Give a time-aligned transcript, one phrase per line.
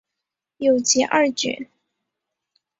[0.57, 1.69] 有集二卷。